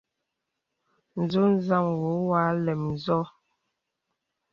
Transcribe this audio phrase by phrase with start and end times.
[1.23, 2.11] N̄zɔ̄ zam wɔ
[2.41, 3.29] à lɛm zɔ̄ ɛ.